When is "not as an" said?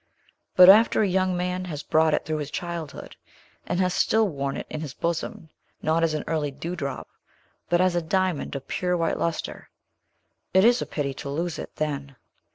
5.83-6.23